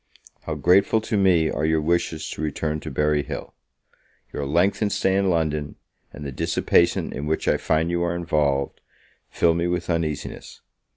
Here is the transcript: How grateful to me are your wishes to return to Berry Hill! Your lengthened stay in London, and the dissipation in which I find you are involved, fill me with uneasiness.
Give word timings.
How 0.45 0.55
grateful 0.55 0.99
to 1.01 1.15
me 1.15 1.51
are 1.51 1.63
your 1.63 1.79
wishes 1.79 2.27
to 2.31 2.41
return 2.41 2.79
to 2.79 2.89
Berry 2.89 3.21
Hill! 3.21 3.53
Your 4.33 4.47
lengthened 4.47 4.91
stay 4.91 5.15
in 5.15 5.29
London, 5.29 5.75
and 6.11 6.25
the 6.25 6.31
dissipation 6.31 7.13
in 7.13 7.27
which 7.27 7.47
I 7.47 7.57
find 7.57 7.91
you 7.91 8.01
are 8.01 8.15
involved, 8.15 8.81
fill 9.29 9.53
me 9.53 9.67
with 9.67 9.91
uneasiness. 9.91 10.61